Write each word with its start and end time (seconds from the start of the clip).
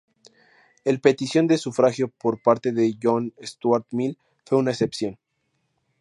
El 0.83 0.99
petición 0.99 1.45
de 1.45 1.59
sufragio 1.59 2.07
por 2.07 2.41
parte 2.41 2.71
de 2.71 2.97
John 2.99 3.35
Stuart 3.39 3.85
Mill 3.91 4.17
fue 4.49 4.57
una 4.57 4.71
excepción. 4.71 5.19